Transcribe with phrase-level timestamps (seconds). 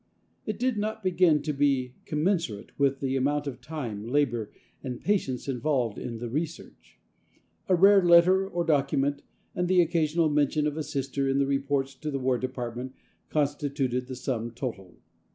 [0.47, 4.51] It did not begin to be commensurate with the amount of time, labor
[4.83, 6.99] and patience involved in the research.
[7.69, 9.21] A rare letter or document,
[9.53, 12.93] and the occasional mention of a Sister in the reports to the War Department
[13.29, 14.95] constituted the sum total.